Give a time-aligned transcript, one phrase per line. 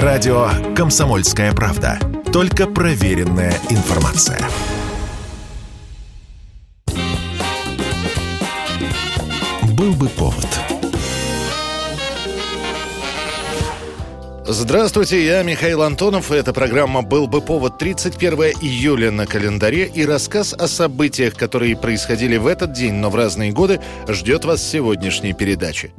[0.00, 1.98] Радио «Комсомольская правда».
[2.32, 4.40] Только проверенная информация.
[9.76, 10.46] Был бы повод.
[14.46, 18.32] Здравствуйте, я Михаил Антонов, и эта программа «Был бы повод» 31
[18.62, 23.52] июля на календаре, и рассказ о событиях, которые происходили в этот день, но в разные
[23.52, 23.78] годы,
[24.08, 25.92] ждет вас в сегодняшней передаче.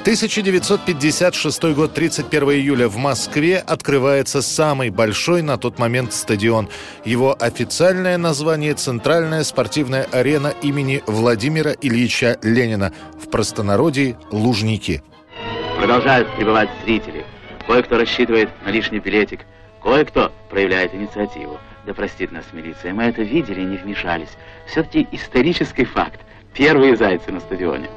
[0.00, 6.70] 1956 год, 31 июля в Москве открывается самый большой на тот момент стадион.
[7.04, 12.94] Его официальное название– Центральная спортивная арена имени Владимира Ильича Ленина.
[13.22, 15.02] В простонародье– Лужники.
[15.76, 17.26] Продолжают прибывать зрители.
[17.66, 19.40] Кое-кто рассчитывает на лишний билетик,
[19.82, 21.60] кое-кто проявляет инициативу.
[21.84, 24.30] Да простит нас милиция, мы это видели и не вмешались.
[24.66, 26.20] Все-таки исторический факт.
[26.54, 27.90] Первые зайцы на стадионе.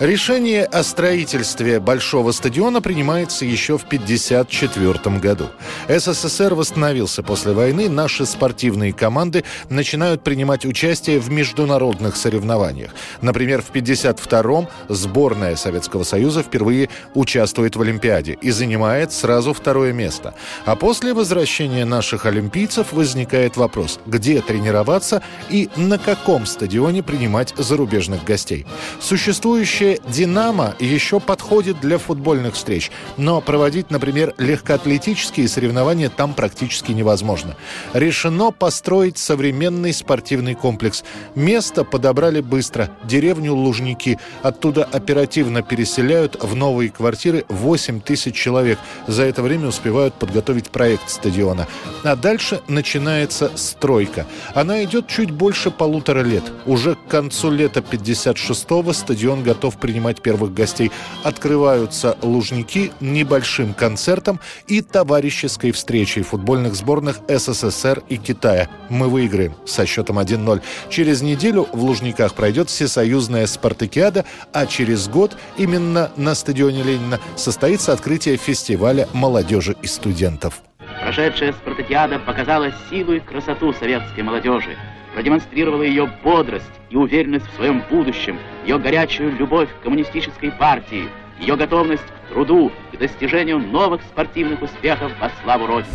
[0.00, 5.50] Решение о строительстве большого стадиона принимается еще в 1954 году.
[5.88, 12.90] СССР восстановился после войны, наши спортивные команды начинают принимать участие в международных соревнованиях.
[13.20, 20.34] Например, в 1952-м сборная Советского Союза впервые участвует в Олимпиаде и занимает сразу второе место.
[20.64, 28.24] А после возвращения наших олимпийцев возникает вопрос, где тренироваться и на каком стадионе принимать зарубежных
[28.24, 28.66] гостей.
[29.00, 36.92] Существующие Будущее «Динамо» еще подходит для футбольных встреч, но проводить, например, легкоатлетические соревнования там практически
[36.92, 37.54] невозможно.
[37.92, 41.04] Решено построить современный спортивный комплекс.
[41.34, 42.88] Место подобрали быстро.
[43.04, 44.18] Деревню Лужники.
[44.42, 48.78] Оттуда оперативно переселяют в новые квартиры 8 тысяч человек.
[49.06, 51.66] За это время успевают подготовить проект стадиона.
[52.04, 54.26] А дальше начинается стройка.
[54.54, 56.44] Она идет чуть больше полутора лет.
[56.64, 60.90] Уже к концу лета 56-го стадион готов готов принимать первых гостей.
[61.22, 68.68] Открываются Лужники небольшим концертом и товарищеской встречей футбольных сборных СССР и Китая.
[68.88, 70.60] Мы выиграем со счетом 1-0.
[70.88, 77.92] Через неделю в Лужниках пройдет всесоюзная спартакиада, а через год именно на стадионе Ленина состоится
[77.92, 80.62] открытие фестиваля молодежи и студентов.
[81.00, 84.76] Прошедшая спартакиада показала силу и красоту советской молодежи
[85.14, 91.08] продемонстрировала ее бодрость и уверенность в своем будущем, ее горячую любовь к коммунистической партии,
[91.40, 95.92] ее готовность к труду и достижению новых спортивных успехов во славу Родины.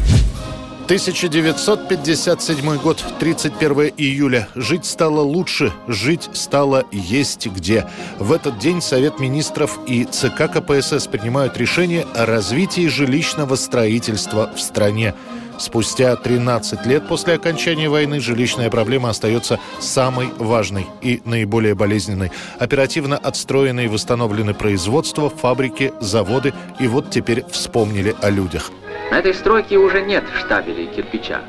[0.90, 4.48] 1957 год, 31 июля.
[4.56, 7.86] Жить стало лучше, жить стало есть где.
[8.18, 14.60] В этот день Совет министров и ЦК КПСС принимают решение о развитии жилищного строительства в
[14.60, 15.14] стране.
[15.60, 22.32] Спустя 13 лет после окончания войны жилищная проблема остается самой важной и наиболее болезненной.
[22.60, 28.72] Оперативно отстроены и восстановлены производства, фабрики, заводы, и вот теперь вспомнили о людях.
[29.12, 31.42] На этой стройке уже нет штабелей кирпича.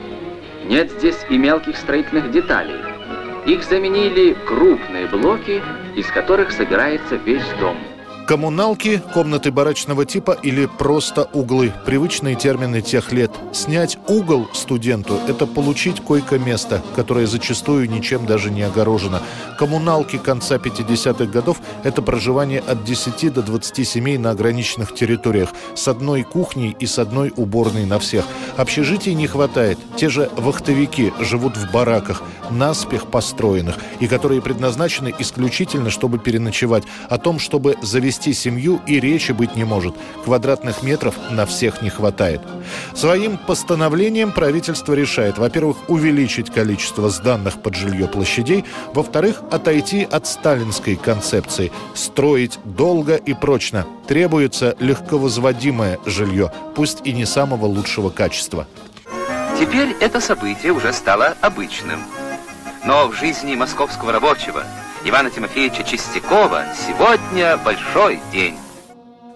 [0.66, 2.80] Нет здесь и мелких строительных деталей.
[3.46, 5.62] Их заменили крупные блоки,
[5.94, 7.78] из которых собирается весь дом–
[8.26, 11.72] Коммуналки, комнаты барачного типа или просто углы.
[11.84, 13.32] Привычные термины тех лет.
[13.52, 19.20] Снять угол студенту– это получить койко-место, которое зачастую ничем даже не огорожено.
[19.58, 25.88] Коммуналки конца 50-х годов– это проживание от 10 до 20 семей на ограниченных территориях, с
[25.88, 28.24] одной кухней и с одной уборной на всех.
[28.56, 29.78] Общежитий не хватает.
[29.96, 36.84] Те же вахтовики живут в бараках, наспех построенных, и которые предназначены исключительно, чтобы переночевать.
[37.08, 39.94] О том, чтобы завести вести семью и речи быть не может.
[40.24, 42.40] Квадратных метров на всех не хватает.
[42.94, 48.64] Своим постановлением правительство решает, во-первых, увеличить количество сданных под жилье площадей,
[48.94, 53.86] во-вторых, отойти от сталинской концепции, строить долго и прочно.
[54.06, 58.66] Требуется легковозводимое жилье, пусть и не самого лучшего качества.
[59.58, 62.00] Теперь это событие уже стало обычным.
[62.84, 64.64] Но в жизни московского рабочего–
[65.04, 68.58] Ивана Тимофеевича Чистякова сегодня большой день.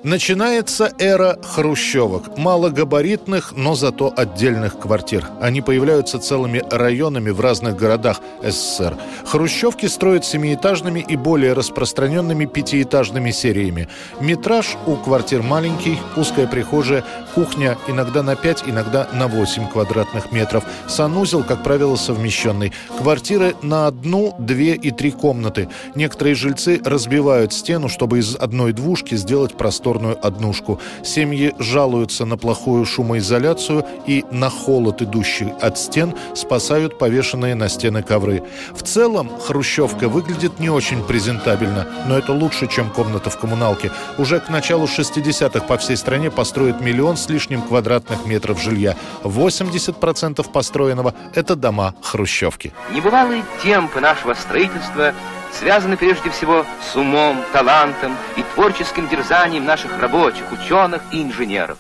[0.05, 5.27] Начинается эра хрущевок, малогабаритных, но зато отдельных квартир.
[5.41, 8.99] Они появляются целыми районами в разных городах СССР.
[9.25, 13.89] Хрущевки строят семиэтажными и более распространенными пятиэтажными сериями.
[14.21, 17.03] Метраж у квартир маленький, узкая прихожая,
[17.35, 20.65] кухня иногда на 5, иногда на 8 квадратных метров.
[20.87, 22.75] Санузел, как правило, совмещенный.
[22.99, 25.71] Квартиры на одну, две и три комнаты.
[25.95, 30.81] Некоторые жильцы разбивают стену, чтобы из одной двушки сделать простор просторную однушку.
[31.03, 38.03] Семьи жалуются на плохую шумоизоляцию и на холод, идущий от стен, спасают повешенные на стены
[38.03, 38.43] ковры.
[38.75, 43.91] В целом, хрущевка выглядит не очень презентабельно, но это лучше, чем комната в коммуналке.
[44.19, 48.97] Уже к началу 60-х по всей стране построят миллион с лишним квадратных метров жилья.
[49.23, 52.73] 80% построенного– это дома хрущевки.
[52.93, 55.13] Небывалые темпы нашего строительства
[55.59, 61.79] связаны прежде всего с умом, талантом и творческим дерзанием наших рабочих, ученых и инженеров.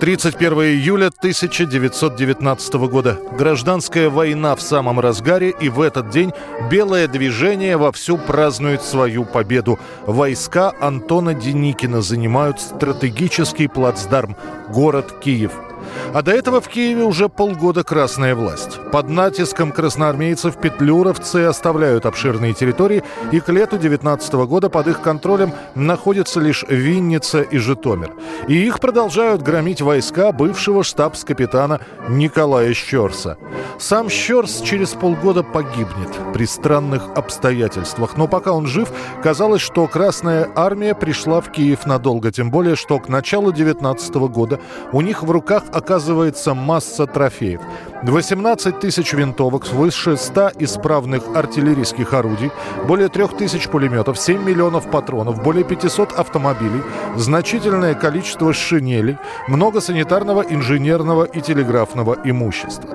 [0.00, 3.18] 31 июля 1919 года.
[3.38, 6.32] Гражданская война в самом разгаре, и в этот день
[6.70, 9.78] белое движение вовсю празднует свою победу.
[10.04, 14.36] Войска Антона Деникина занимают стратегический плацдарм–
[14.68, 15.52] город Киев–
[16.12, 18.78] а до этого в Киеве уже полгода красная власть.
[18.92, 23.02] Под натиском красноармейцев петлюровцы оставляют обширные территории,
[23.32, 28.12] и к лету 19 года под их контролем находятся лишь Винница и Житомир.
[28.48, 33.38] И их продолжают громить войска бывшего штабс-капитана Николая Щерса.
[33.78, 38.90] Сам Щерс через полгода погибнет при странных обстоятельствах, но пока он жив,
[39.22, 44.60] казалось, что Красная Армия пришла в Киев надолго, тем более, что к началу 19 года
[44.92, 47.60] у них в руках оказывается масса трофеев.
[48.02, 52.50] 18 тысяч винтовок, свыше 100 исправных артиллерийских орудий,
[52.86, 56.82] более 3 тысяч пулеметов, 7 миллионов патронов, более 500 автомобилей,
[57.16, 59.16] значительное количество шинелей,
[59.48, 62.90] много санитарного, инженерного и телеграфного имущества.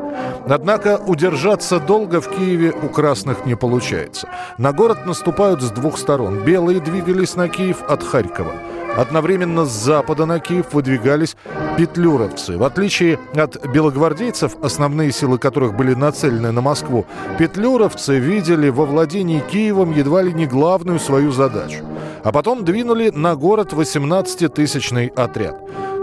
[0.47, 4.29] Однако удержаться долго в Киеве у красных не получается.
[4.57, 6.43] На город наступают с двух сторон.
[6.43, 8.53] Белые двигались на Киев от Харькова.
[8.97, 11.35] Одновременно с запада на Киев выдвигались
[11.77, 12.57] петлюровцы.
[12.57, 17.05] В отличие от белогвардейцев, основные силы которых были нацелены на Москву,
[17.37, 21.85] петлюровцы видели во владении Киевом едва ли не главную свою задачу.
[22.23, 25.55] А потом двинули на город 18-тысячный отряд.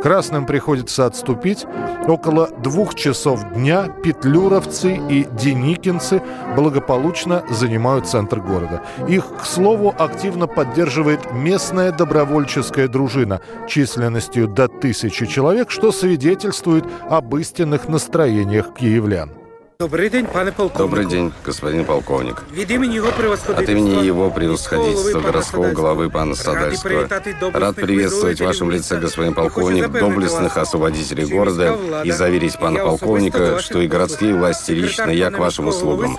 [0.07, 1.67] Красным приходится отступить.
[2.07, 6.23] Около двух часов дня петлюровцы и деникинцы
[6.55, 8.85] благополучно занимают центр города.
[9.09, 17.35] Их, к слову, активно поддерживает местная добровольческая дружина численностью до тысячи человек, что свидетельствует об
[17.35, 19.46] истинных настроениях киевлян.
[19.82, 20.92] Добрый день, пане полковник.
[20.92, 22.44] Добрый день, господин полковник.
[22.54, 23.10] Від імені його
[23.58, 27.08] От имени его превосходительства городского главы пана Садальского
[27.54, 33.82] рад приветствовать в вашем лице, господин полковник, доблестных освободителей города и заверить пана полковника, что
[33.82, 36.18] и городские власти лично я к вашим услугам.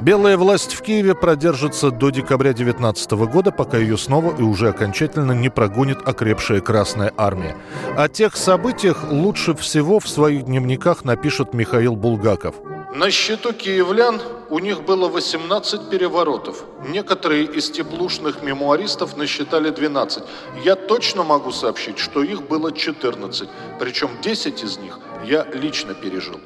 [0.00, 5.32] Белая власть в Киеве продержится до декабря 2019 года, пока ее снова и уже окончательно
[5.32, 7.54] не прогонит окрепшая Красная Армия.
[7.98, 12.54] О тех событиях лучше всего в своих дневниках напишет Михаил Булгаков.
[12.94, 16.64] На счету киевлян у них было 18 переворотов.
[16.88, 20.24] Некоторые из теплушных мемуаристов насчитали 12.
[20.64, 23.48] Я точно могу сообщить, что их было 14.
[23.78, 26.40] Причем 10 из них я лично пережил.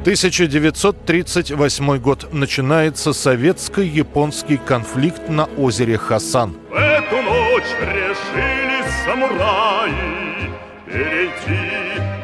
[0.00, 2.32] 1938 год.
[2.32, 6.56] Начинается советско-японский конфликт на озере Хасан.
[6.70, 10.50] В эту ночь решили самураи
[10.86, 11.60] перейти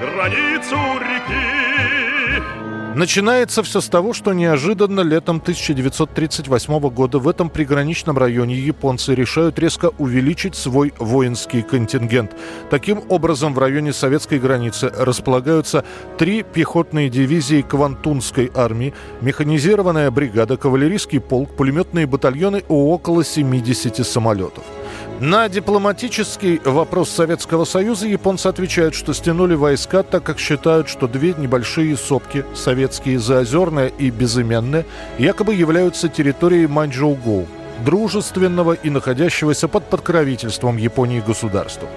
[0.01, 1.76] границу реки.
[2.97, 9.59] Начинается все с того, что неожиданно летом 1938 года в этом приграничном районе японцы решают
[9.59, 12.35] резко увеличить свой воинский контингент.
[12.71, 15.85] Таким образом, в районе советской границы располагаются
[16.17, 24.65] три пехотные дивизии Квантунской армии, механизированная бригада, кавалерийский полк, пулеметные батальоны и около 70 самолетов.
[25.21, 31.33] На дипломатический вопрос Советского Союза японцы отвечают, что стянули войска, так как считают, что две
[31.33, 34.85] небольшие сопки, советские Заозерная и Безыменная,
[35.19, 37.47] якобы являются территорией Маньчжоу-Гоу
[37.85, 41.89] дружественного и находящегося под подкровительством Японии государства.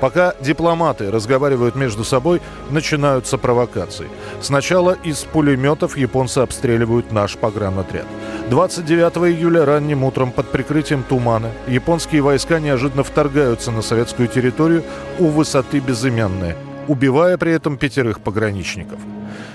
[0.00, 2.40] Пока дипломаты разговаривают между собой,
[2.70, 4.08] начинаются провокации.
[4.40, 8.06] Сначала из пулеметов японцы обстреливают наш погранотряд.
[8.50, 14.84] 29 июля ранним утром под прикрытием тумана японские войска неожиданно вторгаются на советскую территорию
[15.18, 16.56] у высоты Безымянная,
[16.88, 18.98] убивая при этом пятерых пограничников.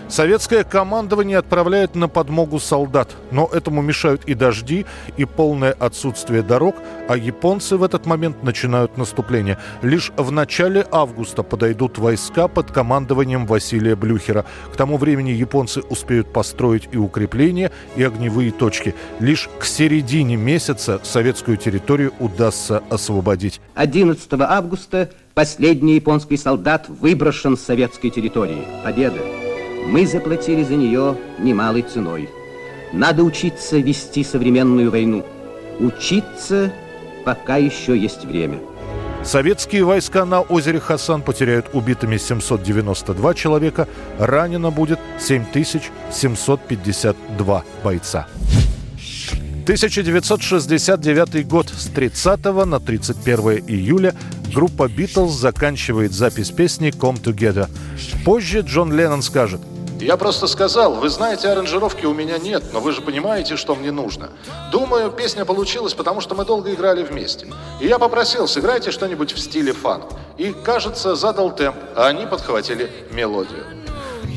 [0.07, 4.85] Советское командование отправляет на подмогу солдат, но этому мешают и дожди,
[5.17, 6.75] и полное отсутствие дорог,
[7.07, 9.57] а японцы в этот момент начинают наступление.
[9.81, 14.45] Лишь в начале августа подойдут войска под командованием Василия Блюхера.
[14.71, 18.95] К тому времени японцы успеют построить и укрепления, и огневые точки.
[19.19, 23.61] Лишь к середине месяца советскую территорию удастся освободить.
[23.75, 28.65] 11 августа последний японский солдат выброшен с советской территории.
[28.83, 29.42] Победа!
[29.85, 32.29] Мы заплатили за нее немалой ценой.
[32.93, 35.25] Надо учиться вести современную войну.
[35.79, 36.71] Учиться,
[37.25, 38.59] пока еще есть время.
[39.23, 43.87] Советские войска на озере Хасан потеряют убитыми 792 человека,
[44.19, 48.27] ранено будет 7752 бойца.
[49.63, 51.69] 1969 год.
[51.69, 54.13] С 30 на 31 июля
[54.53, 57.69] группа «Битлз» заканчивает запись песни «Come Together».
[58.25, 59.61] Позже Джон Леннон скажет–
[60.03, 63.91] я просто сказал, вы знаете, аранжировки у меня нет, но вы же понимаете, что мне
[63.91, 64.29] нужно.
[64.71, 67.47] Думаю, песня получилась, потому что мы долго играли вместе.
[67.79, 70.05] И я попросил, сыграйте что-нибудь в стиле фанк.
[70.37, 73.65] И, кажется, задал темп, а они подхватили мелодию.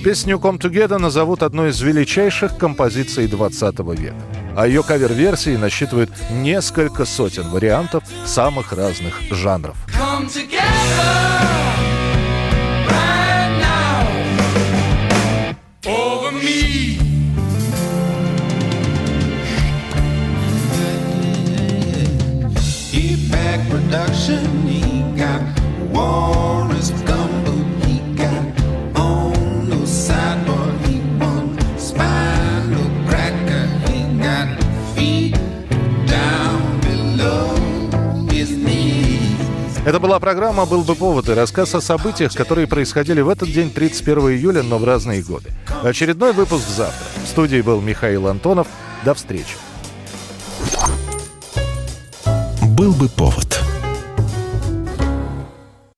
[0.05, 4.15] Песню «Come Together» назовут одной из величайших композиций 20 века.
[4.57, 9.77] А ее кавер-версии насчитывают несколько сотен вариантов самых разных жанров.
[9.89, 11.66] Come together.
[39.87, 43.71] Это была программа «Был бы повод» и рассказ о событиях, которые происходили в этот день,
[43.71, 45.53] 31 июля, но в разные годы.
[45.85, 47.07] Очередной выпуск завтра.
[47.25, 48.67] В студии был Михаил Антонов.
[49.05, 49.55] До встречи.
[52.63, 53.66] «Был бы повод»